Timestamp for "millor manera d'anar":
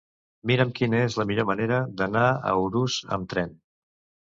1.33-2.25